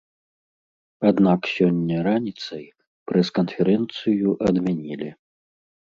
[1.09, 2.65] Аднак сёння раніцай
[3.11, 5.09] прэс-канферэнцыю адмянілі.